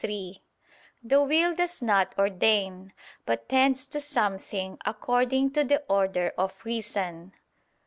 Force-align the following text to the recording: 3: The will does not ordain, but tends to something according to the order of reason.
3: 0.03 0.41
The 1.03 1.21
will 1.21 1.53
does 1.53 1.79
not 1.79 2.15
ordain, 2.17 2.91
but 3.23 3.47
tends 3.47 3.85
to 3.85 3.99
something 3.99 4.79
according 4.83 5.51
to 5.51 5.63
the 5.63 5.83
order 5.87 6.33
of 6.39 6.55
reason. 6.65 7.33